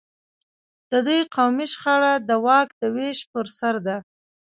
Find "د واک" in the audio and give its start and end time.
2.29-2.69